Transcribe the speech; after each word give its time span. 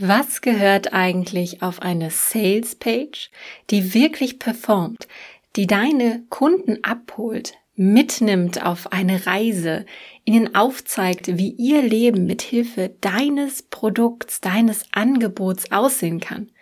Was 0.00 0.42
gehört 0.42 0.92
eigentlich 0.92 1.60
auf 1.60 1.82
eine 1.82 2.10
Sales 2.12 2.76
Page, 2.76 3.32
die 3.70 3.94
wirklich 3.94 4.38
performt, 4.38 5.08
die 5.56 5.66
deine 5.66 6.22
Kunden 6.28 6.84
abholt, 6.84 7.54
mitnimmt 7.74 8.64
auf 8.64 8.92
eine 8.92 9.26
Reise, 9.26 9.86
ihnen 10.24 10.54
aufzeigt, 10.54 11.36
wie 11.36 11.50
ihr 11.50 11.82
Leben 11.82 12.26
mit 12.26 12.42
Hilfe 12.42 12.94
deines 13.00 13.62
Produkts, 13.62 14.40
deines 14.40 14.84
Angebots 14.92 15.72
aussehen 15.72 16.20
kann, 16.20 16.52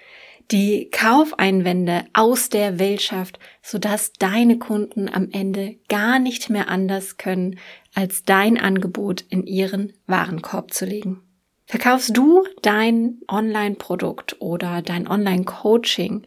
die 0.51 0.89
Kaufeinwände 0.91 2.07
aus 2.15 2.49
der 2.49 2.79
Welt 2.79 3.03
schafft, 3.03 3.39
sodass 3.61 4.15
deine 4.15 4.59
Kunden 4.59 5.11
am 5.11 5.29
Ende 5.31 5.77
gar 5.91 6.19
nicht 6.19 6.49
mehr 6.49 6.69
anders 6.69 7.19
können, 7.19 7.59
als 7.95 8.23
dein 8.23 8.57
Angebot 8.57 9.27
in 9.29 9.47
ihren 9.47 9.93
Warenkorb 10.07 10.73
zu 10.73 10.87
legen. 10.87 11.26
Verkaufst 11.67 12.17
du 12.17 12.45
dein 12.63 13.19
Online-Produkt 13.29 14.37
oder 14.41 14.83
dein 14.83 15.09
Online-Coaching 15.09 16.23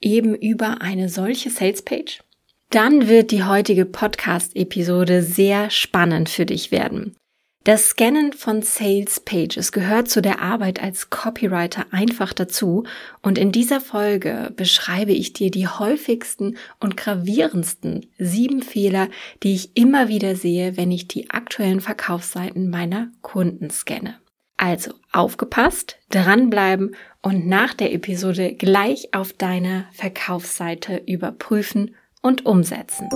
eben 0.00 0.36
über 0.36 0.82
eine 0.82 1.08
solche 1.08 1.50
Sales-Page? 1.50 2.20
Dann 2.70 3.08
wird 3.08 3.32
die 3.32 3.42
heutige 3.42 3.86
Podcast-Episode 3.86 5.22
sehr 5.22 5.70
spannend 5.70 6.28
für 6.28 6.46
dich 6.46 6.70
werden. 6.70 7.16
Das 7.64 7.88
Scannen 7.88 8.34
von 8.34 8.62
Sales 8.62 9.20
Pages 9.20 9.72
gehört 9.72 10.10
zu 10.10 10.20
der 10.20 10.42
Arbeit 10.42 10.82
als 10.82 11.08
Copywriter 11.08 11.86
einfach 11.92 12.34
dazu 12.34 12.84
und 13.22 13.38
in 13.38 13.52
dieser 13.52 13.80
Folge 13.80 14.52
beschreibe 14.54 15.12
ich 15.12 15.32
dir 15.32 15.50
die 15.50 15.66
häufigsten 15.66 16.56
und 16.78 16.96
gravierendsten 16.96 18.06
sieben 18.18 18.60
Fehler, 18.60 19.08
die 19.42 19.54
ich 19.54 19.76
immer 19.76 20.08
wieder 20.08 20.36
sehe, 20.36 20.76
wenn 20.76 20.92
ich 20.92 21.08
die 21.08 21.30
aktuellen 21.30 21.80
Verkaufsseiten 21.80 22.68
meiner 22.68 23.08
Kunden 23.22 23.70
scanne. 23.70 24.18
Also 24.56 24.92
aufgepasst, 25.12 25.98
dranbleiben 26.10 26.94
und 27.22 27.46
nach 27.46 27.74
der 27.74 27.92
Episode 27.92 28.54
gleich 28.54 29.12
auf 29.12 29.32
deiner 29.32 29.86
Verkaufsseite 29.92 31.02
überprüfen 31.06 31.94
und 32.22 32.46
umsetzen. 32.46 33.08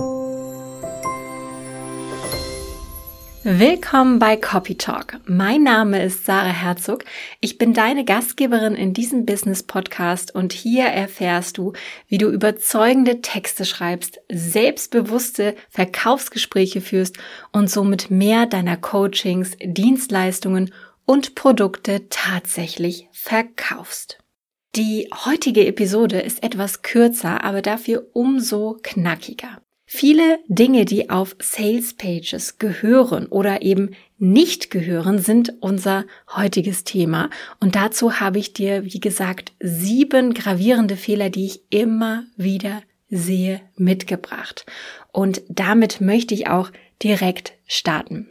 Willkommen 3.45 4.19
bei 4.19 4.35
Copy 4.35 4.75
Talk. 4.75 5.17
Mein 5.25 5.63
Name 5.63 6.03
ist 6.03 6.25
Sarah 6.25 6.51
Herzog. 6.51 7.05
Ich 7.39 7.57
bin 7.57 7.73
deine 7.73 8.03
Gastgeberin 8.03 8.75
in 8.75 8.93
diesem 8.93 9.25
Business 9.25 9.63
Podcast 9.63 10.35
und 10.35 10.51
hier 10.51 10.87
erfährst 10.87 11.57
du, 11.57 11.71
wie 12.09 12.17
du 12.17 12.29
überzeugende 12.29 13.21
Texte 13.21 13.63
schreibst, 13.63 14.19
selbstbewusste 14.29 15.55
Verkaufsgespräche 15.69 16.81
führst 16.81 17.17
und 17.53 17.69
somit 17.69 18.11
mehr 18.11 18.45
deiner 18.45 18.75
Coachings, 18.75 19.51
Dienstleistungen 19.63 20.65
und 20.65 20.73
Produkte 21.33 22.07
tatsächlich 22.09 23.07
verkaufst. 23.11 24.19
Die 24.75 25.09
heutige 25.25 25.65
Episode 25.65 26.19
ist 26.19 26.43
etwas 26.43 26.83
kürzer, 26.83 27.43
aber 27.43 27.63
dafür 27.63 28.05
umso 28.13 28.77
knackiger. 28.83 29.59
Viele 29.87 30.37
Dinge, 30.49 30.85
die 30.85 31.09
auf 31.09 31.35
Sales 31.39 31.95
Pages 31.95 32.59
gehören 32.59 33.25
oder 33.25 33.63
eben 33.63 33.95
nicht 34.19 34.69
gehören, 34.69 35.17
sind 35.17 35.55
unser 35.61 36.05
heutiges 36.35 36.83
Thema. 36.83 37.31
Und 37.59 37.75
dazu 37.75 38.19
habe 38.19 38.37
ich 38.37 38.53
dir, 38.53 38.85
wie 38.85 38.99
gesagt, 38.99 39.53
sieben 39.59 40.35
gravierende 40.35 40.95
Fehler, 40.95 41.31
die 41.31 41.47
ich 41.47 41.63
immer 41.71 42.25
wieder 42.37 42.83
sehe, 43.09 43.61
mitgebracht. 43.77 44.67
Und 45.11 45.41
damit 45.49 46.01
möchte 46.01 46.35
ich 46.35 46.45
auch 46.45 46.69
direkt 47.01 47.53
starten. 47.65 48.29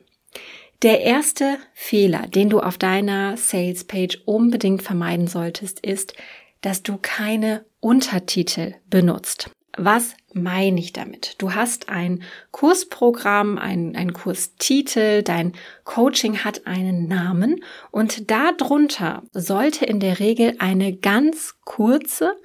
Der 0.82 1.00
erste 1.00 1.58
Fehler, 1.74 2.28
den 2.28 2.50
du 2.50 2.60
auf 2.60 2.78
deiner 2.78 3.36
Sales 3.36 3.82
Page 3.82 4.22
unbedingt 4.26 4.80
vermeiden 4.80 5.26
solltest, 5.26 5.80
ist, 5.80 6.14
dass 6.60 6.84
du 6.84 6.98
keine 7.02 7.64
Untertitel 7.80 8.74
benutzt. 8.88 9.50
Was 9.76 10.14
meine 10.32 10.78
ich 10.78 10.92
damit? 10.92 11.34
Du 11.38 11.54
hast 11.54 11.88
ein 11.88 12.22
Kursprogramm, 12.52 13.58
ein, 13.58 13.96
ein 13.96 14.12
Kurstitel, 14.12 15.24
dein 15.24 15.52
Coaching 15.82 16.44
hat 16.44 16.68
einen 16.68 17.08
Namen 17.08 17.64
und 17.90 18.30
darunter 18.30 19.24
sollte 19.32 19.84
in 19.84 19.98
der 19.98 20.20
Regel 20.20 20.54
eine 20.60 20.96
ganz 20.96 21.56
kurze, 21.64 22.36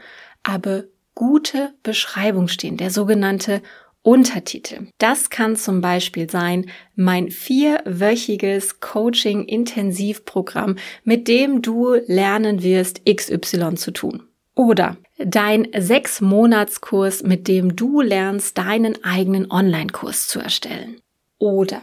aber 0.42 0.86
gute 1.14 1.74
Beschreibung 1.84 2.48
stehen, 2.48 2.78
der 2.78 2.90
sogenannte 2.90 3.62
Untertitel. 4.04 4.88
Das 4.98 5.30
kann 5.30 5.56
zum 5.56 5.80
Beispiel 5.80 6.30
sein 6.30 6.70
mein 6.96 7.32
vierwöchiges 7.32 8.82
Coaching-Intensivprogramm, 8.82 10.76
mit 11.06 11.30
dem 11.30 11.62
du 11.62 11.96
lernen 12.06 12.62
wirst, 12.64 13.02
XY 13.06 13.76
zu 13.76 13.92
tun. 13.92 14.24
Oder 14.56 14.98
dein 15.18 15.68
sechs 15.78 16.20
Monatskurs, 16.22 17.24
mit 17.24 17.48
dem 17.48 17.76
du 17.76 18.02
lernst, 18.02 18.58
deinen 18.58 19.04
eigenen 19.04 19.50
Online-Kurs 19.50 20.28
zu 20.28 20.40
erstellen. 20.40 21.00
Oder 21.40 21.82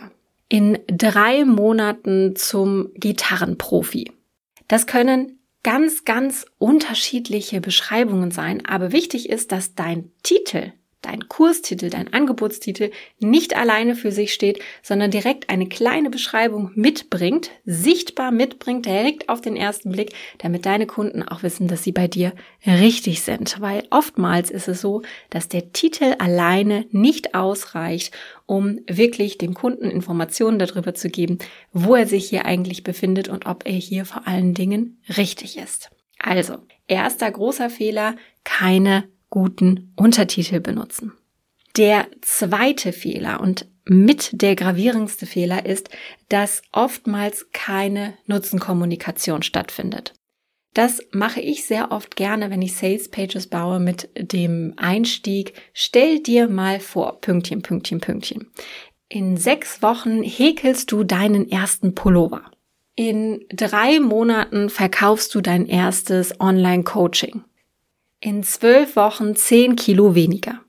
in 0.48 0.78
drei 0.88 1.44
Monaten 1.44 2.36
zum 2.36 2.90
Gitarrenprofi. 2.94 4.12
Das 4.68 4.86
können 4.86 5.38
ganz, 5.62 6.04
ganz 6.04 6.46
unterschiedliche 6.58 7.60
Beschreibungen 7.60 8.30
sein, 8.30 8.64
aber 8.66 8.92
wichtig 8.92 9.28
ist, 9.28 9.52
dass 9.52 9.74
dein 9.74 10.10
Titel 10.22 10.72
dein 11.02 11.28
Kurstitel, 11.28 11.90
dein 11.90 12.12
Angebotstitel 12.12 12.90
nicht 13.18 13.56
alleine 13.56 13.94
für 13.94 14.12
sich 14.12 14.32
steht, 14.34 14.60
sondern 14.82 15.10
direkt 15.10 15.48
eine 15.48 15.66
kleine 15.66 16.10
Beschreibung 16.10 16.70
mitbringt, 16.74 17.50
sichtbar 17.64 18.30
mitbringt, 18.30 18.86
direkt 18.86 19.28
auf 19.28 19.40
den 19.40 19.56
ersten 19.56 19.92
Blick, 19.92 20.12
damit 20.38 20.66
deine 20.66 20.86
Kunden 20.86 21.22
auch 21.22 21.42
wissen, 21.42 21.68
dass 21.68 21.82
sie 21.82 21.92
bei 21.92 22.08
dir 22.08 22.32
richtig 22.66 23.22
sind. 23.22 23.60
Weil 23.60 23.84
oftmals 23.90 24.50
ist 24.50 24.68
es 24.68 24.80
so, 24.80 25.02
dass 25.30 25.48
der 25.48 25.72
Titel 25.72 26.14
alleine 26.18 26.86
nicht 26.90 27.34
ausreicht, 27.34 28.14
um 28.46 28.80
wirklich 28.86 29.38
dem 29.38 29.54
Kunden 29.54 29.90
Informationen 29.90 30.58
darüber 30.58 30.94
zu 30.94 31.08
geben, 31.08 31.38
wo 31.72 31.94
er 31.94 32.06
sich 32.06 32.28
hier 32.28 32.44
eigentlich 32.44 32.84
befindet 32.84 33.28
und 33.28 33.46
ob 33.46 33.66
er 33.66 33.72
hier 33.72 34.04
vor 34.04 34.26
allen 34.26 34.54
Dingen 34.54 35.00
richtig 35.16 35.56
ist. 35.56 35.90
Also, 36.18 36.58
erster 36.86 37.30
großer 37.30 37.70
Fehler, 37.70 38.16
keine 38.44 39.08
guten 39.30 39.92
Untertitel 39.96 40.60
benutzen. 40.60 41.12
Der 41.76 42.08
zweite 42.20 42.92
Fehler 42.92 43.40
und 43.40 43.66
mit 43.84 44.42
der 44.42 44.56
gravierendste 44.56 45.26
Fehler 45.26 45.64
ist, 45.66 45.88
dass 46.28 46.62
oftmals 46.72 47.50
keine 47.52 48.14
Nutzenkommunikation 48.26 49.42
stattfindet. 49.42 50.12
Das 50.74 51.00
mache 51.10 51.40
ich 51.40 51.64
sehr 51.64 51.90
oft 51.90 52.14
gerne, 52.14 52.50
wenn 52.50 52.62
ich 52.62 52.76
Sales 52.76 53.08
Pages 53.08 53.48
baue 53.48 53.80
mit 53.80 54.08
dem 54.16 54.74
Einstieg. 54.76 55.54
Stell 55.72 56.20
dir 56.20 56.48
mal 56.48 56.78
vor, 56.78 57.20
Pünktchen, 57.20 57.62
Pünktchen, 57.62 58.00
Pünktchen. 58.00 58.50
In 59.08 59.36
sechs 59.36 59.82
Wochen 59.82 60.22
häkelst 60.22 60.92
du 60.92 61.02
deinen 61.02 61.50
ersten 61.50 61.96
Pullover. 61.96 62.42
In 62.94 63.44
drei 63.52 63.98
Monaten 63.98 64.70
verkaufst 64.70 65.34
du 65.34 65.40
dein 65.40 65.66
erstes 65.66 66.38
Online-Coaching 66.38 67.42
in 68.20 68.42
zwölf 68.42 68.96
Wochen 68.96 69.34
zehn 69.34 69.76
Kilo 69.76 70.14
weniger. 70.14 70.60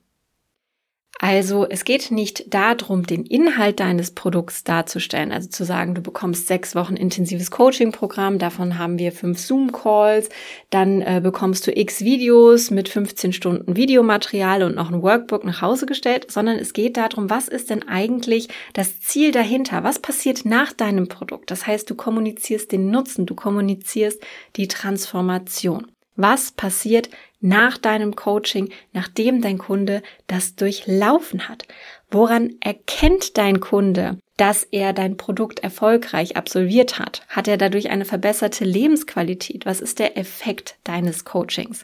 Also 1.23 1.67
es 1.69 1.84
geht 1.84 2.09
nicht 2.09 2.51
darum, 2.51 3.06
den 3.06 3.28
Inhalt 3.28 3.79
deines 3.79 4.09
Produkts 4.09 4.63
darzustellen, 4.63 5.31
also 5.31 5.50
zu 5.50 5.63
sagen, 5.66 5.94
du 5.94 6.01
bekommst 6.01 6.47
sechs 6.47 6.73
Wochen 6.73 6.95
intensives 6.95 7.51
Coaching-Programm, 7.51 8.40
davon 8.40 8.79
haben 8.79 8.97
wir 8.97 9.11
fünf 9.11 9.38
Zoom-Calls, 9.38 10.29
dann 10.72 11.03
äh, 11.03 11.22
bekommst 11.22 11.67
du 11.67 11.78
x 11.78 12.01
Videos 12.01 12.72
mit 12.72 12.90
15 12.90 13.34
Stunden 13.34 13.75
Videomaterial 13.75 14.63
und 14.63 14.73
noch 14.73 14.91
ein 14.91 15.03
Workbook 15.03 15.44
nach 15.44 15.61
Hause 15.61 15.85
gestellt, 15.85 16.31
sondern 16.31 16.57
es 16.57 16.73
geht 16.73 16.97
darum, 16.97 17.29
was 17.29 17.47
ist 17.47 17.69
denn 17.69 17.88
eigentlich 17.88 18.47
das 18.73 19.00
Ziel 19.01 19.31
dahinter? 19.31 19.84
Was 19.84 20.00
passiert 20.00 20.44
nach 20.44 20.73
deinem 20.73 21.07
Produkt? 21.07 21.51
Das 21.51 21.67
heißt, 21.67 21.88
du 21.88 21.94
kommunizierst 21.94 22.72
den 22.72 22.90
Nutzen, 22.90 23.28
du 23.28 23.35
kommunizierst 23.35 24.19
die 24.56 24.67
Transformation. 24.67 25.85
Was 26.16 26.52
passiert 26.52 27.09
nach 27.40 27.78
deinem 27.78 28.16
Coaching, 28.16 28.69
nachdem 28.93 29.41
dein 29.41 29.58
Kunde 29.58 30.03
das 30.28 30.55
durchlaufen 30.55 31.47
hat? 31.47 31.67
Woran 32.09 32.55
erkennt 32.59 33.37
dein 33.37 33.59
Kunde, 33.59 34.19
dass 34.37 34.63
er 34.63 34.93
dein 34.93 35.17
Produkt 35.17 35.59
erfolgreich 35.59 36.35
absolviert 36.35 36.99
hat? 36.99 37.23
Hat 37.28 37.47
er 37.47 37.58
dadurch 37.58 37.90
eine 37.90 38.05
verbesserte 38.05 38.66
Lebensqualität? 38.66 39.66
Was 39.66 39.79
ist 39.79 39.99
der 39.99 40.17
Effekt 40.17 40.78
deines 40.84 41.25
Coachings? 41.25 41.84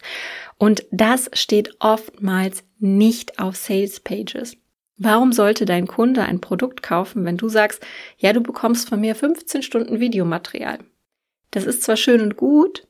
Und 0.57 0.85
das 0.91 1.29
steht 1.33 1.75
oftmals 1.79 2.63
nicht 2.79 3.39
auf 3.39 3.55
Sales 3.55 3.99
Pages. 3.99 4.57
Warum 4.97 5.31
sollte 5.31 5.65
dein 5.65 5.87
Kunde 5.87 6.23
ein 6.23 6.41
Produkt 6.41 6.81
kaufen, 6.81 7.23
wenn 7.23 7.37
du 7.37 7.49
sagst, 7.49 7.85
ja, 8.17 8.33
du 8.33 8.41
bekommst 8.41 8.89
von 8.89 8.99
mir 8.99 9.15
15 9.15 9.61
Stunden 9.61 9.99
Videomaterial? 9.99 10.79
Das 11.51 11.65
ist 11.65 11.83
zwar 11.83 11.97
schön 11.97 12.21
und 12.21 12.35
gut, 12.35 12.86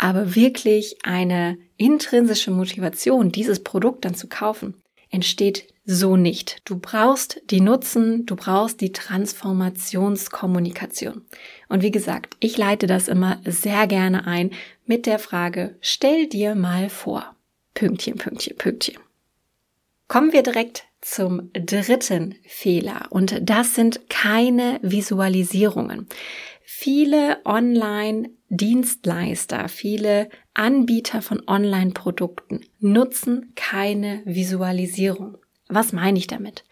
aber 0.00 0.34
wirklich 0.34 0.96
eine 1.02 1.56
intrinsische 1.76 2.50
Motivation, 2.50 3.30
dieses 3.30 3.62
Produkt 3.62 4.06
dann 4.06 4.14
zu 4.14 4.28
kaufen, 4.28 4.82
entsteht 5.10 5.66
so 5.84 6.16
nicht. 6.16 6.62
Du 6.64 6.78
brauchst 6.78 7.42
die 7.50 7.60
Nutzen, 7.60 8.24
du 8.24 8.34
brauchst 8.34 8.80
die 8.80 8.92
Transformationskommunikation. 8.92 11.26
Und 11.68 11.82
wie 11.82 11.90
gesagt, 11.90 12.38
ich 12.40 12.56
leite 12.56 12.86
das 12.86 13.08
immer 13.08 13.42
sehr 13.44 13.86
gerne 13.86 14.26
ein 14.26 14.52
mit 14.86 15.04
der 15.04 15.18
Frage, 15.18 15.76
stell 15.82 16.28
dir 16.28 16.54
mal 16.54 16.88
vor. 16.88 17.36
Pünktchen, 17.74 18.16
Pünktchen, 18.16 18.56
Pünktchen. 18.56 18.96
Kommen 20.08 20.32
wir 20.32 20.42
direkt 20.42 20.84
zum 21.02 21.50
dritten 21.52 22.36
Fehler 22.46 23.06
und 23.10 23.38
das 23.42 23.74
sind 23.74 24.08
keine 24.08 24.78
Visualisierungen. 24.82 26.08
Viele 26.64 27.44
Online-Dienstleister, 28.50 29.68
viele 29.68 30.28
Anbieter 30.54 31.22
von 31.22 31.42
Online-Produkten 31.46 32.60
nutzen 32.80 33.52
keine 33.54 34.22
Visualisierung. 34.24 35.38
Was 35.68 35.92
meine 35.92 36.18
ich 36.18 36.26
damit? 36.26 36.64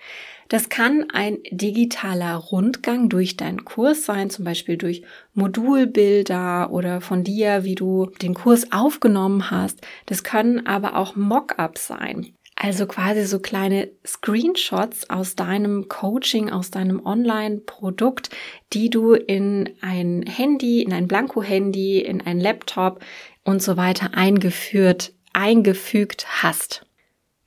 Das 0.48 0.70
kann 0.70 1.08
ein 1.12 1.38
digitaler 1.50 2.34
Rundgang 2.34 3.08
durch 3.08 3.36
deinen 3.36 3.64
Kurs 3.64 4.04
sein, 4.04 4.30
zum 4.30 4.44
Beispiel 4.44 4.76
durch 4.76 5.02
Modulbilder 5.34 6.70
oder 6.72 7.00
von 7.00 7.22
dir, 7.22 7.64
wie 7.64 7.74
du 7.74 8.06
den 8.22 8.34
Kurs 8.34 8.72
aufgenommen 8.72 9.50
hast. 9.50 9.86
Das 10.06 10.24
können 10.24 10.66
aber 10.66 10.96
auch 10.96 11.14
Mockups 11.14 11.86
sein. 11.86 12.34
Also 12.60 12.86
quasi 12.86 13.24
so 13.24 13.38
kleine 13.38 13.88
Screenshots 14.04 15.08
aus 15.10 15.36
deinem 15.36 15.86
Coaching, 15.88 16.50
aus 16.50 16.72
deinem 16.72 17.06
Online-Produkt, 17.06 18.30
die 18.72 18.90
du 18.90 19.12
in 19.12 19.70
ein 19.80 20.22
Handy, 20.22 20.82
in 20.82 20.92
ein 20.92 21.06
Blanko-Handy, 21.06 22.00
in 22.00 22.20
ein 22.20 22.40
Laptop 22.40 23.00
und 23.44 23.62
so 23.62 23.76
weiter 23.76 24.14
eingeführt, 24.14 25.12
eingefügt 25.32 26.26
hast. 26.42 26.84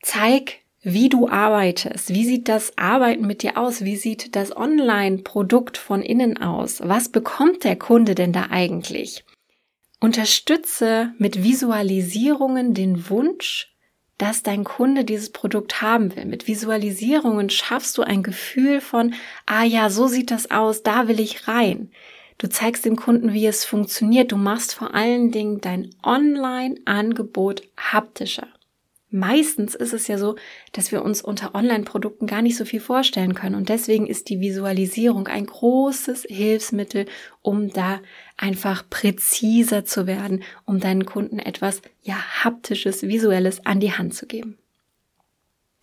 Zeig, 0.01 0.59
wie 0.81 1.09
du 1.09 1.27
arbeitest. 1.27 2.13
Wie 2.13 2.23
sieht 2.23 2.47
das 2.47 2.77
Arbeiten 2.77 3.27
mit 3.27 3.43
dir 3.43 3.57
aus? 3.57 3.83
Wie 3.83 3.97
sieht 3.97 4.37
das 4.37 4.55
Online-Produkt 4.55 5.77
von 5.77 6.01
innen 6.03 6.41
aus? 6.41 6.79
Was 6.85 7.09
bekommt 7.09 7.65
der 7.65 7.75
Kunde 7.75 8.15
denn 8.15 8.31
da 8.31 8.47
eigentlich? 8.49 9.25
Unterstütze 9.99 11.13
mit 11.17 11.43
Visualisierungen 11.43 12.73
den 12.73 13.09
Wunsch, 13.09 13.70
dass 14.21 14.43
dein 14.43 14.63
Kunde 14.63 15.03
dieses 15.03 15.31
Produkt 15.31 15.81
haben 15.81 16.15
will. 16.15 16.25
Mit 16.25 16.47
Visualisierungen 16.47 17.49
schaffst 17.49 17.97
du 17.97 18.03
ein 18.03 18.21
Gefühl 18.21 18.79
von, 18.79 19.15
ah 19.47 19.63
ja, 19.63 19.89
so 19.89 20.07
sieht 20.07 20.29
das 20.29 20.51
aus, 20.51 20.83
da 20.83 21.07
will 21.07 21.19
ich 21.19 21.47
rein. 21.47 21.89
Du 22.37 22.47
zeigst 22.47 22.85
dem 22.85 22.95
Kunden, 22.95 23.33
wie 23.33 23.47
es 23.47 23.65
funktioniert. 23.65 24.31
Du 24.31 24.37
machst 24.37 24.75
vor 24.75 24.93
allen 24.93 25.31
Dingen 25.31 25.59
dein 25.59 25.89
Online-Angebot 26.03 27.63
haptischer. 27.77 28.47
Meistens 29.13 29.75
ist 29.75 29.93
es 29.93 30.07
ja 30.07 30.17
so, 30.17 30.37
dass 30.71 30.93
wir 30.93 31.03
uns 31.03 31.21
unter 31.21 31.53
Online-Produkten 31.53 32.27
gar 32.27 32.41
nicht 32.41 32.55
so 32.55 32.63
viel 32.63 32.79
vorstellen 32.79 33.35
können. 33.35 33.55
Und 33.55 33.67
deswegen 33.67 34.07
ist 34.07 34.29
die 34.29 34.39
Visualisierung 34.39 35.27
ein 35.27 35.45
großes 35.45 36.23
Hilfsmittel, 36.29 37.05
um 37.41 37.73
da 37.73 37.99
einfach 38.37 38.89
präziser 38.89 39.83
zu 39.83 40.07
werden, 40.07 40.43
um 40.65 40.79
deinen 40.79 41.05
Kunden 41.05 41.39
etwas, 41.39 41.81
ja, 42.01 42.15
haptisches, 42.43 43.03
visuelles 43.03 43.65
an 43.65 43.81
die 43.81 43.91
Hand 43.91 44.15
zu 44.15 44.27
geben. 44.27 44.57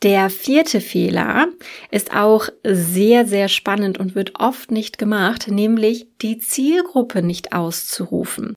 Der 0.02 0.30
vierte 0.30 0.80
Fehler 0.80 1.48
ist 1.90 2.14
auch 2.14 2.48
sehr, 2.64 3.26
sehr 3.26 3.48
spannend 3.48 3.98
und 3.98 4.14
wird 4.14 4.40
oft 4.40 4.70
nicht 4.70 4.96
gemacht, 4.96 5.48
nämlich 5.48 6.06
die 6.22 6.38
Zielgruppe 6.38 7.22
nicht 7.22 7.52
auszurufen. 7.52 8.54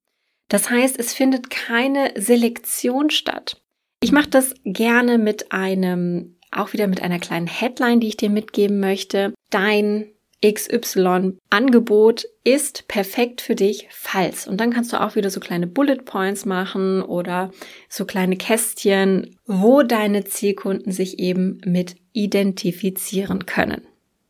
Das 0.47 0.69
heißt, 0.69 0.97
es 0.97 1.13
findet 1.13 1.49
keine 1.49 2.13
Selektion 2.15 3.09
statt. 3.09 3.61
Ich 4.03 4.11
mache 4.11 4.29
das 4.29 4.55
gerne 4.65 5.19
mit 5.19 5.51
einem, 5.51 6.35
auch 6.51 6.73
wieder 6.73 6.87
mit 6.87 7.03
einer 7.03 7.19
kleinen 7.19 7.47
Headline, 7.47 7.99
die 7.99 8.07
ich 8.07 8.17
dir 8.17 8.31
mitgeben 8.31 8.79
möchte. 8.79 9.33
Dein 9.51 10.07
XY-Angebot 10.43 12.25
ist 12.43 12.87
perfekt 12.87 13.41
für 13.41 13.53
dich, 13.53 13.87
falls. 13.91 14.47
Und 14.47 14.59
dann 14.59 14.73
kannst 14.73 14.91
du 14.91 14.99
auch 14.99 15.15
wieder 15.15 15.29
so 15.29 15.39
kleine 15.39 15.67
Bullet 15.67 15.97
Points 16.03 16.45
machen 16.45 17.03
oder 17.03 17.51
so 17.89 18.05
kleine 18.05 18.37
Kästchen, 18.37 19.37
wo 19.45 19.83
deine 19.83 20.23
Zielkunden 20.23 20.91
sich 20.91 21.19
eben 21.19 21.61
mit 21.63 21.95
identifizieren 22.11 23.45
können. 23.45 23.85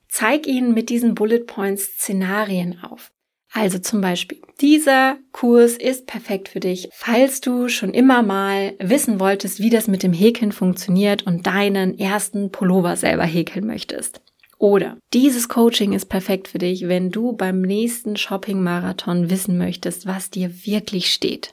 Zeig 0.10 0.48
ihnen 0.48 0.74
mit 0.74 0.90
diesen 0.90 1.16
Bullet 1.16 1.46
Points 1.46 1.86
Szenarien 1.86 2.80
auf. 2.84 3.14
Also 3.54 3.80
zum 3.80 4.00
Beispiel, 4.00 4.40
dieser 4.62 5.18
Kurs 5.34 5.74
ist 5.74 6.08
perfekt 6.08 6.50
für 6.50 6.62
dich, 6.62 6.88
falls 6.94 7.42
du 7.42 7.68
schon 7.68 7.94
immer 7.94 8.22
mal 8.22 8.74
wissen 8.80 9.20
wolltest, 9.20 9.60
wie 9.60 9.70
das 9.70 9.88
mit 9.88 10.04
dem 10.04 10.14
Häkeln 10.14 10.52
funktioniert 10.52 11.24
und 11.24 11.46
deinen 11.48 12.00
ersten 12.00 12.52
Pullover 12.52 12.96
selber 12.96 13.26
häkeln 13.26 13.68
möchtest. 13.68 14.22
Oder 14.58 14.98
dieses 15.14 15.50
Coaching 15.50 15.92
ist 15.92 16.06
perfekt 16.06 16.48
für 16.48 16.60
dich, 16.60 16.88
wenn 16.88 17.10
du 17.10 17.34
beim 17.34 17.62
nächsten 17.62 18.16
Shopping-Marathon 18.16 19.30
wissen 19.30 19.58
möchtest, 19.58 20.06
was 20.06 20.30
dir 20.30 20.66
wirklich 20.66 21.12
steht. 21.12 21.52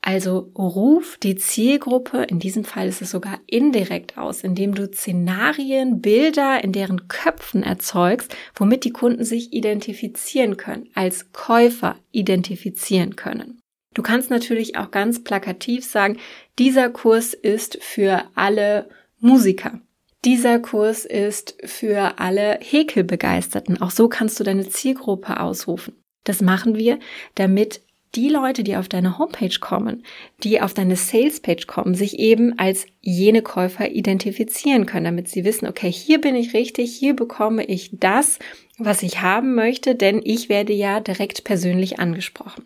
Also 0.00 0.50
ruf 0.56 1.18
die 1.22 1.36
Zielgruppe, 1.36 2.22
in 2.22 2.38
diesem 2.38 2.64
Fall 2.64 2.88
ist 2.88 3.02
es 3.02 3.10
sogar 3.10 3.40
indirekt 3.46 4.16
aus, 4.16 4.42
indem 4.42 4.74
du 4.74 4.86
Szenarien, 4.86 6.00
Bilder 6.00 6.62
in 6.62 6.72
deren 6.72 7.08
Köpfen 7.08 7.62
erzeugst, 7.62 8.34
womit 8.54 8.84
die 8.84 8.92
Kunden 8.92 9.24
sich 9.24 9.52
identifizieren 9.52 10.56
können, 10.56 10.88
als 10.94 11.32
Käufer 11.32 11.96
identifizieren 12.12 13.16
können. 13.16 13.60
Du 13.94 14.02
kannst 14.02 14.30
natürlich 14.30 14.76
auch 14.76 14.92
ganz 14.92 15.24
plakativ 15.24 15.84
sagen, 15.84 16.18
dieser 16.58 16.88
Kurs 16.88 17.34
ist 17.34 17.78
für 17.82 18.22
alle 18.36 18.88
Musiker. 19.18 19.80
Dieser 20.24 20.58
Kurs 20.58 21.04
ist 21.04 21.56
für 21.64 22.18
alle 22.18 22.58
Häkelbegeisterten. 22.60 23.80
Auch 23.82 23.90
so 23.90 24.08
kannst 24.08 24.38
du 24.38 24.44
deine 24.44 24.68
Zielgruppe 24.68 25.40
ausrufen. 25.40 25.94
Das 26.24 26.40
machen 26.40 26.76
wir, 26.76 26.98
damit 27.34 27.80
die 28.14 28.28
Leute, 28.28 28.64
die 28.64 28.76
auf 28.76 28.88
deine 28.88 29.18
Homepage 29.18 29.58
kommen, 29.60 30.04
die 30.42 30.60
auf 30.60 30.74
deine 30.74 30.96
Salespage 30.96 31.66
kommen, 31.66 31.94
sich 31.94 32.18
eben 32.18 32.58
als 32.58 32.86
jene 33.00 33.42
Käufer 33.42 33.90
identifizieren 33.90 34.86
können, 34.86 35.04
damit 35.04 35.28
sie 35.28 35.44
wissen, 35.44 35.66
okay, 35.66 35.90
hier 35.90 36.20
bin 36.20 36.34
ich 36.34 36.54
richtig, 36.54 36.96
hier 36.96 37.14
bekomme 37.14 37.64
ich 37.64 37.90
das, 37.92 38.38
was 38.78 39.02
ich 39.02 39.20
haben 39.20 39.54
möchte, 39.54 39.94
denn 39.94 40.20
ich 40.24 40.48
werde 40.48 40.72
ja 40.72 41.00
direkt 41.00 41.44
persönlich 41.44 41.98
angesprochen. 41.98 42.64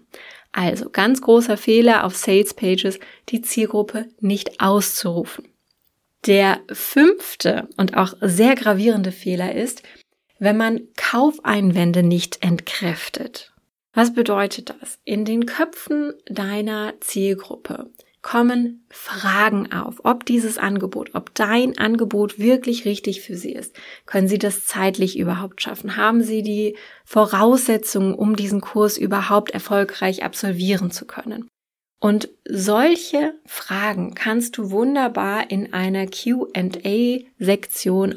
Also 0.52 0.90
ganz 0.90 1.22
großer 1.22 1.56
Fehler 1.56 2.04
auf 2.04 2.14
Salespages, 2.14 3.00
die 3.30 3.40
Zielgruppe 3.40 4.08
nicht 4.20 4.60
auszurufen. 4.60 5.48
Der 6.26 6.60
fünfte 6.70 7.68
und 7.76 7.96
auch 7.96 8.14
sehr 8.20 8.54
gravierende 8.54 9.12
Fehler 9.12 9.54
ist, 9.54 9.82
wenn 10.38 10.56
man 10.56 10.82
Kaufeinwände 10.96 12.02
nicht 12.02 12.42
entkräftet. 12.42 13.51
Was 13.92 14.14
bedeutet 14.14 14.70
das? 14.70 14.98
In 15.04 15.24
den 15.24 15.46
Köpfen 15.46 16.14
deiner 16.26 16.94
Zielgruppe 17.00 17.90
kommen 18.22 18.86
Fragen 18.88 19.72
auf, 19.72 20.00
ob 20.04 20.24
dieses 20.24 20.56
Angebot, 20.56 21.10
ob 21.14 21.34
dein 21.34 21.76
Angebot 21.76 22.38
wirklich 22.38 22.84
richtig 22.84 23.20
für 23.20 23.36
sie 23.36 23.52
ist. 23.52 23.76
Können 24.06 24.28
sie 24.28 24.38
das 24.38 24.64
zeitlich 24.64 25.18
überhaupt 25.18 25.60
schaffen? 25.60 25.96
Haben 25.96 26.22
sie 26.22 26.42
die 26.42 26.76
Voraussetzungen, 27.04 28.14
um 28.14 28.36
diesen 28.36 28.60
Kurs 28.60 28.96
überhaupt 28.96 29.50
erfolgreich 29.50 30.22
absolvieren 30.22 30.92
zu 30.92 31.04
können? 31.04 31.48
Und 31.98 32.30
solche 32.48 33.34
Fragen 33.44 34.14
kannst 34.14 34.56
du 34.56 34.70
wunderbar 34.70 35.50
in 35.50 35.72
einer 35.72 36.06
Q&A-Sektion 36.06 36.58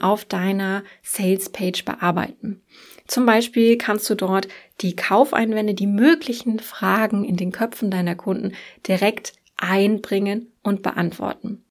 auf 0.02 0.26
deiner 0.26 0.84
Sales-Page 1.04 1.86
bearbeiten. 1.86 2.64
Zum 3.08 3.26
Beispiel 3.26 3.78
kannst 3.78 4.10
du 4.10 4.16
dort 4.16 4.48
die 4.82 4.96
Kaufeinwände, 4.96 5.74
die 5.74 5.88
möglichen 5.88 6.60
Fragen 6.60 7.24
in 7.24 7.38
den 7.38 7.52
Köpfen 7.52 7.92
deiner 7.92 8.16
Kunden 8.16 8.54
direkt 8.88 9.34
einbringen 9.58 10.52
und 10.64 10.82
beantworten 10.82 11.65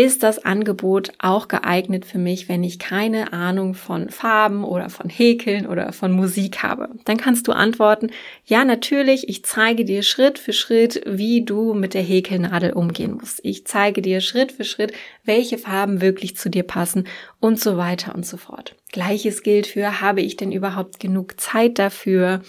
ist 0.00 0.22
das 0.22 0.42
Angebot 0.42 1.12
auch 1.18 1.46
geeignet 1.46 2.06
für 2.06 2.16
mich, 2.16 2.48
wenn 2.48 2.64
ich 2.64 2.78
keine 2.78 3.34
Ahnung 3.34 3.74
von 3.74 4.08
Farben 4.08 4.64
oder 4.64 4.88
von 4.88 5.10
Häkeln 5.10 5.66
oder 5.66 5.92
von 5.92 6.10
Musik 6.10 6.62
habe? 6.62 6.88
Dann 7.04 7.18
kannst 7.18 7.46
du 7.46 7.52
antworten, 7.52 8.08
ja, 8.46 8.64
natürlich, 8.64 9.28
ich 9.28 9.44
zeige 9.44 9.84
dir 9.84 10.02
Schritt 10.02 10.38
für 10.38 10.54
Schritt, 10.54 11.02
wie 11.04 11.44
du 11.44 11.74
mit 11.74 11.92
der 11.92 12.00
Häkelnadel 12.00 12.72
umgehen 12.72 13.18
musst. 13.20 13.40
Ich 13.42 13.66
zeige 13.66 14.00
dir 14.00 14.22
Schritt 14.22 14.52
für 14.52 14.64
Schritt, 14.64 14.94
welche 15.26 15.58
Farben 15.58 16.00
wirklich 16.00 16.34
zu 16.34 16.48
dir 16.48 16.62
passen 16.62 17.06
und 17.38 17.60
so 17.60 17.76
weiter 17.76 18.14
und 18.14 18.24
so 18.24 18.38
fort. 18.38 18.76
Gleiches 18.92 19.42
gilt 19.42 19.66
für, 19.66 20.00
habe 20.00 20.22
ich 20.22 20.38
denn 20.38 20.50
überhaupt 20.50 20.98
genug 20.98 21.38
Zeit 21.38 21.78
dafür? 21.78 22.40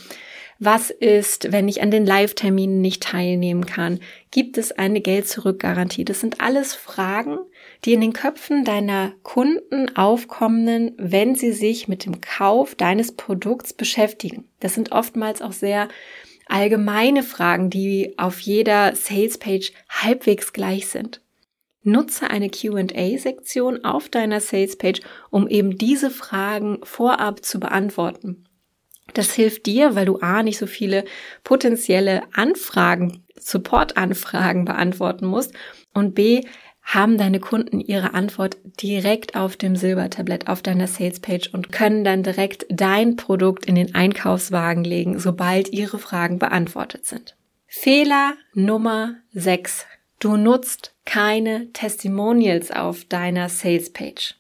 Was 0.64 0.92
ist, 0.92 1.52
wenn 1.52 1.68
ich 1.68 1.82
an 1.82 1.90
den 1.90 2.06
Live-Terminen 2.06 2.82
nicht 2.82 3.02
teilnehmen 3.02 3.66
kann? 3.66 4.00
Gibt 4.30 4.60
es 4.60 4.72
eine 4.72 5.02
Geld-Zurück-Garantie? 5.02 6.06
Das 6.06 6.20
sind 6.20 6.40
alles 6.40 6.76
Fragen, 6.76 7.40
die 7.84 7.94
in 7.94 8.02
den 8.02 8.14
Köpfen 8.14 8.64
deiner 8.64 9.14
Kunden 9.24 9.96
aufkommen, 9.96 10.92
wenn 11.00 11.34
sie 11.34 11.52
sich 11.52 11.88
mit 11.88 12.06
dem 12.06 12.22
Kauf 12.22 12.76
deines 12.76 13.14
Produkts 13.14 13.74
beschäftigen. 13.74 14.48
Das 14.60 14.76
sind 14.76 14.92
oftmals 14.92 15.42
auch 15.42 15.52
sehr 15.52 15.88
allgemeine 16.46 17.24
Fragen, 17.24 17.72
die 17.72 18.14
auf 18.18 18.40
jeder 18.40 18.96
Sales-Page 18.96 19.74
halbwegs 19.90 20.54
gleich 20.54 20.90
sind. 20.90 21.22
Nutze 21.82 22.30
eine 22.30 22.52
QA-Sektion 22.52 23.84
auf 23.84 24.10
deiner 24.10 24.40
Sales-Page, 24.40 25.02
um 25.32 25.48
eben 25.48 25.80
diese 25.80 26.12
Fragen 26.12 26.82
vorab 26.84 27.44
zu 27.44 27.60
beantworten. 27.60 28.46
Das 29.14 29.34
hilft 29.34 29.66
dir, 29.66 29.96
weil 29.96 30.06
du 30.06 30.20
A, 30.20 30.44
nicht 30.44 30.58
so 30.58 30.68
viele 30.68 31.06
potenzielle 31.44 32.24
Anfragen, 32.34 33.24
Support-Anfragen 33.40 34.66
beantworten 34.66 35.26
musst 35.26 35.54
und 35.94 36.14
B, 36.14 36.42
haben 36.84 37.18
deine 37.18 37.40
Kunden 37.40 37.80
ihre 37.80 38.14
Antwort 38.14 38.58
direkt 38.82 39.36
auf 39.36 39.56
dem 39.56 39.76
Silbertablett 39.76 40.48
auf 40.48 40.62
deiner 40.62 40.88
Salespage 40.88 41.50
und 41.54 41.72
können 41.72 42.04
dann 42.04 42.24
direkt 42.24 42.66
dein 42.70 43.16
Produkt 43.16 43.66
in 43.66 43.76
den 43.76 43.94
Einkaufswagen 43.94 44.84
legen, 44.84 45.20
sobald 45.20 45.70
ihre 45.70 46.00
Fragen 46.00 46.40
beantwortet 46.40 47.06
sind. 47.06 47.36
Fehler 47.68 48.34
Nummer 48.54 49.16
6. 49.34 49.86
Du 50.20 50.38
nutzt 50.38 50.94
keine 51.06 51.72
Testimonials 51.72 52.72
auf 52.72 53.06
deiner 53.06 53.48
Salespage. 53.48 54.36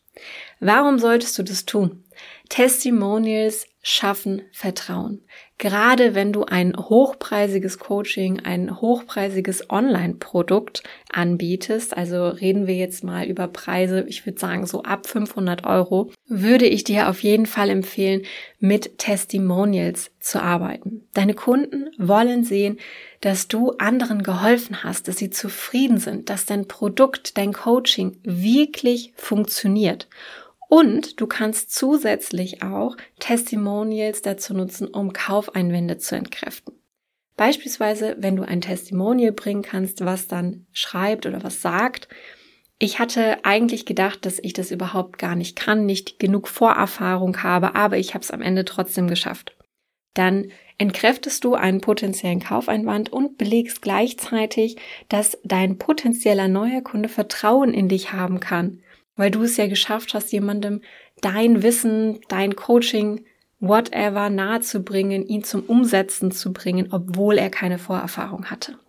Warum 0.60 1.00
solltest 1.00 1.38
du 1.40 1.44
das 1.44 1.66
tun? 1.66 2.04
Testimonials 2.50 3.66
schaffen 3.84 4.44
Vertrauen. 4.52 5.24
Gerade 5.58 6.16
wenn 6.16 6.34
du 6.34 6.44
ein 6.44 6.76
hochpreisiges 6.76 7.80
Coaching, 7.80 8.40
ein 8.40 8.82
hochpreisiges 8.82 9.70
Online-Produkt 9.70 10.84
anbietest, 11.12 11.96
also 11.96 12.30
reden 12.30 12.68
wir 12.68 12.76
jetzt 12.76 13.04
mal 13.04 13.26
über 13.26 13.48
Preise, 13.48 14.04
ich 14.08 14.26
würde 14.26 14.40
sagen 14.40 14.66
so 14.66 14.84
ab 14.84 15.08
500 15.08 15.66
Euro, 15.66 16.12
würde 16.28 16.66
ich 16.66 16.84
dir 16.84 17.10
auf 17.10 17.22
jeden 17.22 17.46
Fall 17.46 17.70
empfehlen, 17.70 18.24
mit 18.60 18.98
Testimonials 18.98 20.12
zu 20.20 20.42
arbeiten. 20.42 21.08
Deine 21.14 21.34
Kunden 21.34 21.90
wollen 21.98 22.44
sehen, 22.44 22.78
dass 23.22 23.48
du 23.48 23.72
anderen 23.78 24.24
geholfen 24.24 24.84
hast, 24.84 25.08
dass 25.08 25.18
sie 25.18 25.30
zufrieden 25.30 25.98
sind, 25.98 26.30
dass 26.30 26.46
dein 26.46 26.68
Produkt, 26.68 27.38
dein 27.38 27.54
Coaching 27.54 28.18
wirklich 28.24 29.14
funktioniert. 29.16 30.08
Und 30.74 31.20
du 31.20 31.28
kannst 31.28 31.76
zusätzlich 31.76 32.64
auch 32.64 32.96
Testimonials 33.20 34.22
dazu 34.22 34.54
nutzen, 34.54 34.88
um 34.88 35.12
Kaufeinwände 35.12 35.98
zu 35.98 36.16
entkräften. 36.16 36.74
Beispielsweise, 37.36 38.16
wenn 38.20 38.38
du 38.38 38.44
ein 38.44 38.62
Testimonial 38.62 39.34
bringen 39.34 39.64
kannst, 39.64 40.06
was 40.06 40.30
dann 40.30 40.68
schreibt 40.72 41.26
oder 41.26 41.44
was 41.44 41.62
sagt, 41.62 42.08
ich 42.80 43.00
hatte 43.00 43.44
eigentlich 43.44 43.86
gedacht, 43.86 44.26
dass 44.26 44.40
ich 44.40 44.54
das 44.54 44.72
überhaupt 44.72 45.18
gar 45.18 45.36
nicht 45.36 45.58
kann, 45.58 45.86
nicht 45.86 46.20
genug 46.20 46.48
Vorerfahrung 46.48 47.44
habe, 47.44 47.76
aber 47.76 47.98
ich 47.98 48.14
habe 48.14 48.24
es 48.24 48.32
am 48.32 48.42
Ende 48.42 48.64
trotzdem 48.64 49.10
geschafft. 49.10 49.58
Dann 50.14 50.52
entkräftest 50.78 51.44
du 51.44 51.54
einen 51.54 51.82
potenziellen 51.82 52.40
Kaufeinwand 52.40 53.12
und 53.12 53.38
belegst 53.38 53.82
gleichzeitig, 53.82 54.78
dass 55.10 55.38
dein 55.44 55.78
potenzieller 55.78 56.48
neuer 56.48 56.80
Kunde 56.80 57.10
Vertrauen 57.10 57.74
in 57.74 57.90
dich 57.90 58.14
haben 58.14 58.40
kann 58.40 58.82
weil 59.22 59.30
du 59.30 59.44
es 59.44 59.56
ja 59.56 59.68
geschafft 59.68 60.16
hast, 60.16 60.32
jemandem 60.32 60.82
dein 61.22 61.62
Wissen, 61.62 62.22
dein 62.28 62.56
Coaching, 62.56 63.24
whatever 63.60 64.32
nahezubringen, 64.32 65.28
ihn 65.28 65.44
zum 65.44 65.62
Umsetzen 65.62 66.32
zu 66.32 66.52
bringen, 66.52 66.88
obwohl 66.90 67.38
er 67.38 67.52
keine 67.52 67.78
Vorerfahrung 67.78 68.50
hatte. 68.50 68.80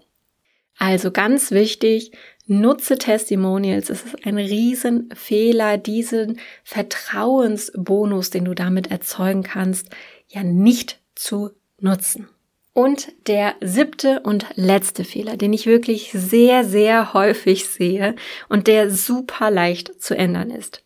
Also 0.79 1.11
ganz 1.11 1.51
wichtig, 1.51 2.13
nutze 2.47 2.97
Testimonials. 2.97 3.91
Es 3.91 4.05
ist 4.07 4.27
ein 4.27 4.39
Riesenfehler, 4.39 5.77
diesen 5.77 6.41
Vertrauensbonus, 6.65 8.31
den 8.31 8.47
du 8.47 8.55
damit 8.55 8.91
erzeugen 8.91 9.43
kannst, 9.43 9.91
ja 10.29 10.43
nicht 10.43 10.99
zu 11.15 11.51
nutzen. 11.79 12.27
Und 12.75 13.13
der 13.27 13.55
siebte 13.61 14.21
und 14.21 14.47
letzte 14.55 15.05
Fehler, 15.05 15.37
den 15.37 15.53
ich 15.53 15.67
wirklich 15.67 16.11
sehr, 16.13 16.65
sehr 16.65 17.13
häufig 17.13 17.67
sehe 17.67 18.17
und 18.49 18.67
der 18.67 18.91
super 18.91 19.51
leicht 19.51 20.01
zu 20.03 20.17
ändern 20.17 20.51
ist. 20.51 20.83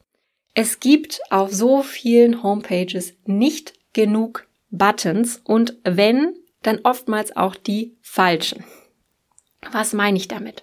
Es 0.55 0.81
gibt 0.81 1.21
auf 1.31 1.53
so 1.53 1.83
vielen 1.83 2.43
Homepages 2.43 3.15
nicht 3.25 3.75
genug 3.93 4.49
Buttons 4.71 5.41
und 5.45 5.77
wenn, 5.85 6.35
dann 6.63 6.81
oftmals 6.83 7.37
auch 7.37 7.55
die 7.55 7.97
falschen. 8.01 8.65
Was 9.71 9.93
meine 9.93 10.17
ich 10.17 10.29
damit? 10.29 10.63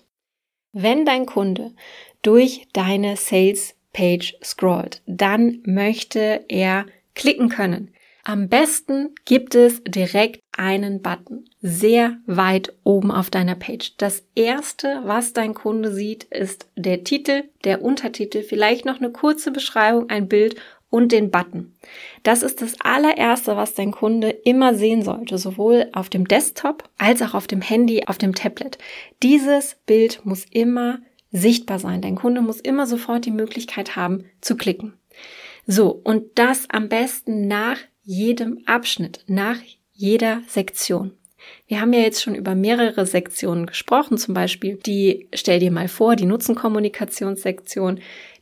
Wenn 0.74 1.06
dein 1.06 1.26
Kunde 1.26 1.74
durch 2.22 2.68
deine 2.74 3.16
Sales 3.16 3.76
Page 3.94 4.36
scrollt, 4.44 5.02
dann 5.06 5.62
möchte 5.66 6.44
er 6.50 6.86
klicken 7.14 7.50
können. 7.50 7.94
Am 8.24 8.50
besten 8.50 9.14
gibt 9.26 9.54
es 9.56 9.84
direkt 9.84 10.43
einen 10.58 11.02
Button 11.02 11.46
sehr 11.62 12.18
weit 12.26 12.74
oben 12.84 13.12
auf 13.12 13.30
deiner 13.30 13.56
Page. 13.56 13.94
Das 13.98 14.24
erste, 14.36 15.02
was 15.04 15.34
dein 15.34 15.54
Kunde 15.54 15.94
sieht, 15.94 16.26
ist 16.26 16.68
der 16.76 17.04
Titel, 17.04 17.44
der 17.64 17.82
Untertitel, 17.82 18.44
vielleicht 18.44 18.86
noch 18.86 18.98
eine 18.98 19.12
kurze 19.12 19.52
Beschreibung, 19.52 20.10
ein 20.10 20.28
Bild 20.28 20.56
und 20.90 21.12
den 21.12 21.32
Button. 21.32 21.74
Das 22.22 22.44
ist 22.44 22.62
das 22.62 22.80
allererste, 22.80 23.58
was 23.58 23.74
dein 23.74 23.92
Kunde 23.92 24.30
immer 24.30 24.76
sehen 24.76 25.02
sollte, 25.02 25.40
sowohl 25.40 25.90
auf 25.92 26.08
dem 26.10 26.28
Desktop 26.28 26.88
als 27.00 27.24
auch 27.24 27.34
auf 27.34 27.48
dem 27.48 27.62
Handy, 27.62 28.04
auf 28.06 28.20
dem 28.20 28.36
Tablet. 28.36 28.78
Dieses 29.24 29.78
Bild 29.88 30.24
muss 30.24 30.46
immer 30.52 31.00
sichtbar 31.32 31.80
sein. 31.80 32.02
Dein 32.02 32.16
Kunde 32.16 32.42
muss 32.42 32.60
immer 32.60 32.86
sofort 32.86 33.26
die 33.26 33.32
Möglichkeit 33.32 33.96
haben 33.96 34.26
zu 34.40 34.56
klicken. 34.56 34.94
So, 35.66 35.90
und 36.04 36.26
das 36.36 36.70
am 36.70 36.90
besten 36.90 37.48
nach 37.48 37.78
jedem 38.04 38.60
Abschnitt, 38.66 39.24
nach 39.28 39.58
jeder 39.94 40.42
Sektion. 40.48 41.14
Wir 41.68 41.82
haben 41.82 41.94
ja 41.94 42.00
jetzt 42.00 42.22
schon 42.22 42.36
über 42.36 42.56
mehrere 42.56 43.06
Sektionen 43.06 43.66
gesprochen, 43.66 44.18
zum 44.18 44.34
Beispiel 44.34 44.78
die, 44.78 45.28
stell 45.34 45.60
dir 45.60 45.72
mal 45.72 45.88
vor, 45.88 46.16
die 46.16 46.26
Nutzenkommunikationssektion, 46.26 48.00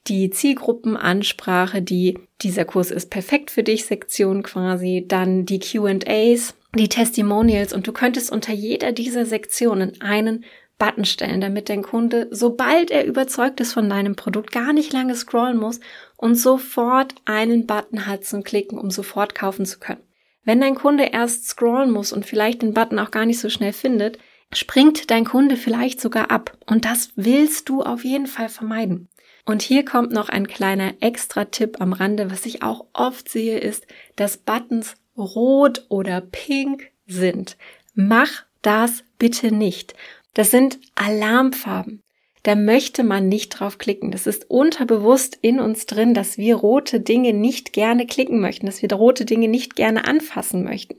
die 0.08 0.30
Zielgruppenansprache, 0.30 1.82
die 1.82 2.20
dieser 2.42 2.66
Kurs 2.66 2.92
ist 2.92 3.10
perfekt 3.10 3.52
für 3.52 3.64
dich 3.64 3.86
Sektion 3.86 4.44
quasi, 4.44 5.06
dann 5.08 5.46
die 5.46 5.60
Q&As, 5.60 6.56
die 6.76 6.90
Testimonials 6.90 7.74
und 7.74 7.88
du 7.88 7.92
könntest 7.92 8.32
unter 8.32 8.54
jeder 8.54 8.92
dieser 8.92 9.26
Sektionen 9.26 10.02
einen 10.02 10.46
Button 10.80 11.06
stellen, 11.06 11.42
damit 11.42 11.70
dein 11.70 11.84
Kunde, 11.84 12.28
sobald 12.32 12.90
er 12.90 13.06
überzeugt 13.06 13.60
ist 13.60 13.74
von 13.74 13.88
deinem 13.88 14.16
Produkt, 14.16 14.52
gar 14.52 14.74
nicht 14.74 14.92
lange 14.92 15.16
scrollen 15.16 15.58
muss 15.58 15.80
und 16.18 16.36
sofort 16.36 17.14
einen 17.26 17.68
Button 17.68 18.08
hat 18.08 18.26
zum 18.26 18.44
Klicken, 18.44 18.80
um 18.80 18.90
sofort 18.90 19.36
kaufen 19.36 19.68
zu 19.68 19.78
können. 19.78 20.02
Wenn 20.44 20.62
dein 20.62 20.76
Kunde 20.76 21.06
erst 21.06 21.48
scrollen 21.48 21.92
muss 21.92 22.14
und 22.14 22.26
vielleicht 22.26 22.62
den 22.62 22.74
Button 22.74 23.00
auch 23.00 23.12
gar 23.12 23.26
nicht 23.26 23.40
so 23.40 23.50
schnell 23.50 23.74
findet, 23.74 24.18
springt 24.54 25.12
dein 25.12 25.26
Kunde 25.26 25.56
vielleicht 25.56 26.02
sogar 26.02 26.32
ab. 26.32 26.58
Und 26.66 26.86
das 26.86 27.12
willst 27.16 27.70
du 27.70 27.84
auf 27.84 28.04
jeden 28.04 28.28
Fall 28.28 28.50
vermeiden. 28.50 29.08
Und 29.46 29.62
hier 29.62 29.86
kommt 29.86 30.12
noch 30.12 30.30
ein 30.30 30.48
kleiner 30.48 30.94
extra 31.00 31.46
Tipp 31.46 31.80
am 31.80 31.94
Rande, 31.94 32.32
was 32.32 32.46
ich 32.46 32.64
auch 32.64 32.86
oft 32.94 33.30
sehe, 33.30 33.60
ist, 33.60 33.88
dass 34.16 34.38
Buttons 34.38 34.96
rot 35.18 35.86
oder 35.90 36.22
pink 36.22 36.92
sind. 37.08 37.58
Mach 37.94 38.46
das 38.62 39.04
bitte 39.18 39.52
nicht. 39.52 39.96
Das 40.34 40.52
sind 40.52 40.80
Alarmfarben. 40.96 42.02
Da 42.44 42.56
möchte 42.56 43.04
man 43.04 43.28
nicht 43.28 43.50
drauf 43.50 43.78
klicken. 43.78 44.12
Das 44.12 44.26
ist 44.26 44.50
unterbewusst 44.50 45.38
in 45.42 45.60
uns 45.60 45.86
drin, 45.86 46.14
dass 46.14 46.38
wir 46.38 46.56
rote 46.56 47.00
Dinge 47.00 47.34
nicht 47.34 47.72
gerne 47.74 48.08
klicken 48.08 48.40
möchten, 48.40 48.66
dass 48.66 48.82
wir 48.82 48.92
rote 48.92 49.26
Dinge 49.26 49.48
nicht 49.48 49.76
gerne 49.76 50.06
anfassen 50.06 50.64
möchten. 50.64 50.96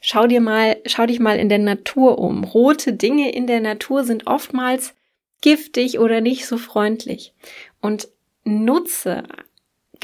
Schau 0.00 0.26
dir 0.26 0.42
mal, 0.42 0.76
schau 0.84 1.06
dich 1.06 1.20
mal 1.20 1.38
in 1.38 1.48
der 1.48 1.58
Natur 1.58 2.18
um. 2.18 2.44
Rote 2.44 2.92
Dinge 2.92 3.32
in 3.32 3.46
der 3.46 3.60
Natur 3.60 4.04
sind 4.04 4.26
oftmals 4.26 4.94
giftig 5.40 5.98
oder 5.98 6.20
nicht 6.20 6.46
so 6.46 6.58
freundlich. 6.58 7.32
Und 7.80 8.08
nutze 8.44 9.22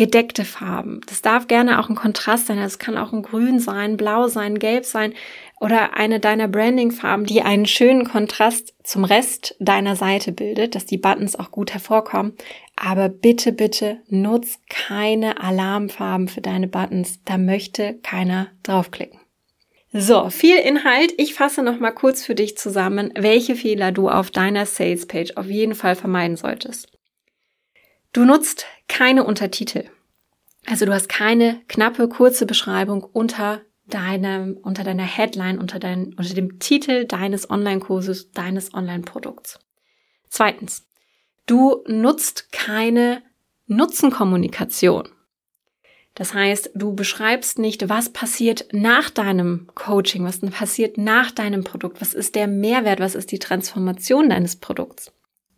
gedeckte 0.01 0.47
Farben. 0.47 1.03
Das 1.09 1.21
darf 1.21 1.47
gerne 1.47 1.79
auch 1.79 1.91
ein 1.91 1.95
Kontrast 1.95 2.47
sein. 2.47 2.57
Das 2.57 2.79
kann 2.79 2.97
auch 2.97 3.13
ein 3.13 3.21
Grün 3.21 3.59
sein, 3.61 3.99
Blau 3.99 4.29
sein, 4.29 4.59
Gelb 4.59 4.87
sein 4.87 5.13
oder 5.61 5.95
eine 5.95 6.21
deiner 6.21 6.49
Branding-Farben, 6.49 7.27
die 7.27 7.43
einen 7.43 7.67
schönen 7.67 8.09
Kontrast 8.09 8.73
zum 8.83 9.05
Rest 9.05 9.57
deiner 9.61 9.97
Seite 9.97 10.33
bildet, 10.33 10.75
dass 10.75 10.87
die 10.87 10.97
Buttons 10.97 11.39
auch 11.39 11.51
gut 11.51 11.75
hervorkommen. 11.75 12.33
Aber 12.77 13.11
bitte, 13.11 13.53
bitte 13.53 13.99
nutz 14.09 14.59
keine 14.71 15.39
Alarmfarben 15.39 16.29
für 16.29 16.41
deine 16.41 16.67
Buttons. 16.67 17.21
Da 17.27 17.37
möchte 17.37 17.99
keiner 18.03 18.47
draufklicken. 18.63 19.21
So, 19.93 20.31
viel 20.31 20.57
Inhalt. 20.57 21.13
Ich 21.19 21.35
fasse 21.35 21.63
noch 21.63 21.79
mal 21.79 21.91
kurz 21.91 22.25
für 22.25 22.35
dich 22.35 22.57
zusammen, 22.57 23.13
welche 23.17 23.55
Fehler 23.55 23.93
du 23.93 24.09
auf 24.09 24.31
deiner 24.31 24.65
Sales 24.65 25.05
Page 25.05 25.37
auf 25.37 25.51
jeden 25.51 25.75
Fall 25.75 25.95
vermeiden 25.95 26.39
solltest. 26.39 26.90
Du 28.13 28.25
nutzt 28.25 28.67
keine 28.89 29.25
Untertitel. 29.25 29.85
Also 30.67 30.85
du 30.85 30.93
hast 30.93 31.09
keine 31.09 31.61
knappe, 31.69 32.09
kurze 32.09 32.45
Beschreibung 32.45 33.03
unter 33.03 33.63
deinem, 33.87 34.57
unter 34.57 34.85
deiner 34.85 35.05
Headline, 35.05 35.59
unter, 35.59 35.79
dein, 35.79 36.15
unter 36.15 36.35
dem 36.35 36.59
Titel 36.59 37.05
deines 37.05 37.51
Online-Kurses, 37.51 38.33
deines 38.33 38.75
Online-Produkts. 38.75 39.59
Zweitens, 40.29 40.87
du 41.47 41.83
nutzt 41.87 42.53
keine 42.53 43.23
Nutzenkommunikation. 43.67 45.09
Das 46.15 46.35
heißt, 46.35 46.71
du 46.75 46.95
beschreibst 46.95 47.59
nicht, 47.59 47.89
was 47.89 48.13
passiert 48.13 48.67
nach 48.73 49.11
deinem 49.11 49.71
Coaching, 49.75 50.25
was 50.25 50.41
passiert 50.41 50.99
nach 50.99 51.31
deinem 51.31 51.63
Produkt, 51.63 52.01
was 52.01 52.15
ist 52.15 52.35
der 52.35 52.49
Mehrwert, 52.49 52.99
was 53.01 53.15
ist 53.15 53.31
die 53.31 53.39
Transformation 53.39 54.29
deines 54.29 54.57
Produkts. 54.57 55.13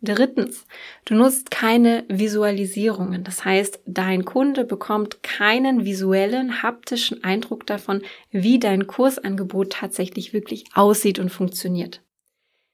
Drittens, 0.05 0.65
du 1.05 1.15
nutzt 1.15 1.49
keine 1.49 2.03
Visualisierungen. 2.09 3.23
Das 3.23 3.45
heißt, 3.45 3.79
dein 3.85 4.25
Kunde 4.25 4.65
bekommt 4.65 5.23
keinen 5.23 5.85
visuellen, 5.85 6.61
haptischen 6.61 7.23
Eindruck 7.23 7.65
davon, 7.65 8.01
wie 8.29 8.59
dein 8.59 8.85
Kursangebot 8.85 9.71
tatsächlich 9.71 10.33
wirklich 10.33 10.65
aussieht 10.73 11.19
und 11.19 11.29
funktioniert. 11.29 12.01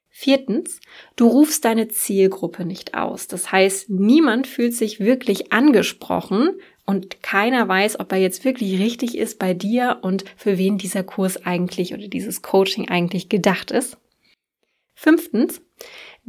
Viertens, 0.10 0.82
du 1.16 1.28
rufst 1.28 1.66
deine 1.66 1.88
Zielgruppe 1.88 2.66
nicht 2.66 2.96
aus. 2.96 3.28
Das 3.28 3.52
heißt, 3.52 3.92
niemand 3.92 4.48
fühlt 4.48 4.74
sich 4.74 5.00
wirklich 5.00 5.54
angesprochen 5.54 6.60
und 6.88 7.22
keiner 7.22 7.68
weiß, 7.68 8.00
ob 8.00 8.12
er 8.12 8.18
jetzt 8.18 8.44
wirklich 8.44 8.80
richtig 8.80 9.16
ist 9.16 9.38
bei 9.38 9.54
dir 9.54 10.00
und 10.02 10.26
für 10.36 10.58
wen 10.58 10.80
dieser 10.80 11.04
Kurs 11.04 11.46
eigentlich 11.46 11.94
oder 11.94 12.08
dieses 12.08 12.42
Coaching 12.42 12.90
eigentlich 12.90 13.30
gedacht 13.30 13.70
ist. 13.70 13.98
Fünftens, 14.96 15.62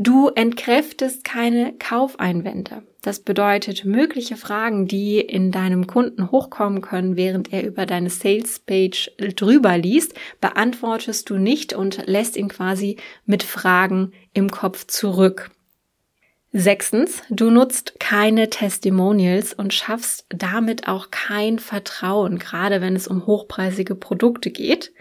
Du 0.02 0.28
entkräftest 0.28 1.25
keine 1.25 1.75
Kaufeinwände. 1.75 2.85
Das 3.02 3.21
bedeutet, 3.21 3.85
mögliche 3.85 4.38
Fragen, 4.38 4.88
die 4.88 5.21
in 5.21 5.52
deinem 5.52 5.87
Kunden 5.87 6.30
hochkommen 6.30 6.80
können, 6.80 7.19
während 7.19 7.52
er 7.52 7.66
über 7.66 7.85
deine 7.85 8.09
Sales 8.09 8.61
Page 8.61 9.11
drüber 9.19 9.76
liest, 9.76 10.14
beantwortest 10.40 11.28
du 11.28 11.37
nicht 11.37 11.75
und 11.75 12.07
lässt 12.07 12.38
ihn 12.38 12.49
quasi 12.49 12.97
mit 13.26 13.42
Fragen 13.42 14.12
im 14.33 14.50
Kopf 14.50 14.87
zurück. 14.87 15.50
Sechstens, 16.50 17.23
du 17.28 17.50
nutzt 17.50 18.00
keine 18.00 18.49
Testimonials 18.49 19.52
und 19.52 19.75
schaffst 19.75 20.25
damit 20.30 20.88
auch 20.88 21.11
kein 21.11 21.59
Vertrauen, 21.59 22.38
gerade 22.38 22.80
wenn 22.80 22.97
es 22.97 23.07
um 23.07 23.26
hochpreisige 23.26 23.97
Produkte 23.97 24.50
geht. 24.50 24.95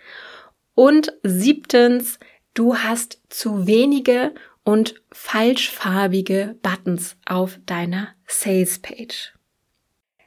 Und 0.75 1.13
siebtens, 1.24 2.20
du 2.53 2.75
hast 2.75 3.22
zu 3.29 3.65
wenige 3.65 4.34
und 4.69 4.93
falschfarbige 5.11 6.55
Buttons 6.61 7.17
auf 7.25 7.59
deiner 7.65 8.09
Sales 8.27 8.77
Page. 8.77 9.33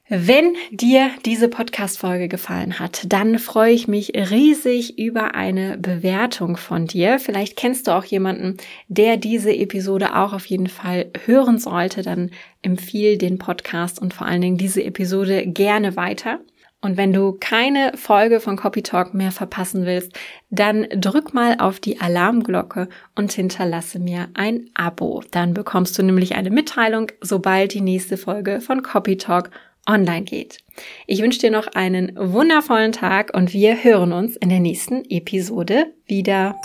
Wenn 0.09 0.57
dir 0.73 1.13
diese 1.25 1.49
Podcast-Folge 1.49 2.27
gefallen 2.27 2.81
hat, 2.81 3.05
dann 3.07 3.39
freue 3.39 3.73
ich 3.73 3.87
mich 3.87 4.11
riesig 4.15 4.99
über 4.99 5.37
eine 5.37 5.79
Bewertung 5.79 6.57
von 6.57 6.89
dir. 6.89 7.21
Vielleicht 7.21 7.57
kennst 7.57 7.87
du 7.87 7.93
auch 7.93 8.05
jemanden, 8.05 8.57
der 8.89 9.17
diese 9.17 9.55
Episode 9.55 10.17
auch 10.17 10.33
auf 10.33 10.47
jeden 10.47 10.67
Fall 10.67 11.13
hören 11.25 11.59
sollte. 11.59 12.03
Dann 12.03 12.33
empfiehl 12.63 13.19
den 13.19 13.39
Podcast 13.39 14.03
und 14.03 14.13
vor 14.13 14.27
allen 14.27 14.41
Dingen 14.41 14.59
diese 14.59 14.83
Episode 14.83 15.47
gerne 15.47 15.95
weiter. 15.95 16.41
Und 16.83 16.97
wenn 16.97 17.13
du 17.13 17.37
keine 17.39 17.93
Folge 17.97 18.41
von 18.41 18.57
Copy 18.57 18.83
Talk 18.83 19.15
mehr 19.15 19.31
verpassen 19.31 19.87
willst, 19.87 20.13
dann 20.51 20.87
drück 20.91 21.33
mal 21.33 21.57
auf 21.59 21.79
die 21.79 22.01
Alarmglocke 22.01 22.89
und 23.15 23.33
hinterlasse 23.33 24.01
mir 24.01 24.29
ein 24.35 24.69
Abo. 24.75 25.23
Dann 25.31 25.55
bekommst 25.55 25.97
du 25.97 26.03
nämlich 26.03 26.35
eine 26.35 26.51
Mitteilung, 26.51 27.11
sobald 27.21 27.73
die 27.73 27.81
nächste 27.81 28.17
Folge 28.17 28.61
von 28.61 28.83
Copy 28.83 29.17
Talk 29.17 29.51
online 29.89 30.23
geht. 30.25 30.59
Ich 31.07 31.23
wünsche 31.23 31.41
dir 31.41 31.51
noch 31.51 31.69
einen 31.69 32.13
wundervollen 32.17 32.93
Tag 32.93 33.33
und 33.35 33.53
wir 33.53 33.83
hören 33.85 34.13
uns 34.13 34.37
in 34.37 34.49
der 34.49 34.61
nächsten 34.61 35.05
Episode 35.09 35.87
wieder. 36.07 36.57